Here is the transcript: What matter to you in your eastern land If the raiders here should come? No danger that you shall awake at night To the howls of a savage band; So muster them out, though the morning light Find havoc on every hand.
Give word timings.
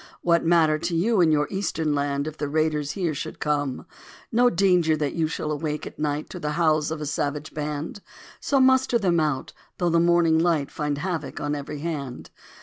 What 0.23 0.43
matter 0.43 0.79
to 0.79 0.95
you 0.95 1.21
in 1.21 1.31
your 1.31 1.47
eastern 1.51 1.93
land 1.93 2.25
If 2.25 2.35
the 2.37 2.47
raiders 2.49 2.93
here 2.93 3.13
should 3.13 3.39
come? 3.39 3.85
No 4.31 4.49
danger 4.49 4.97
that 4.97 5.13
you 5.13 5.27
shall 5.27 5.51
awake 5.51 5.85
at 5.85 5.99
night 5.99 6.27
To 6.31 6.39
the 6.39 6.53
howls 6.53 6.89
of 6.89 7.01
a 7.01 7.05
savage 7.05 7.53
band; 7.53 8.01
So 8.39 8.59
muster 8.59 8.97
them 8.97 9.19
out, 9.19 9.53
though 9.77 9.89
the 9.91 9.99
morning 9.99 10.39
light 10.39 10.71
Find 10.71 10.97
havoc 10.97 11.39
on 11.39 11.53
every 11.53 11.81
hand. 11.81 12.31